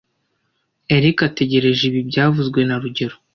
[0.95, 3.15] Eric ategereje ibi byavuzwe na rugero